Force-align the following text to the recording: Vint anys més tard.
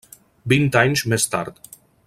Vint 0.53 0.65
anys 0.81 1.05
més 1.13 1.29
tard. 1.35 1.73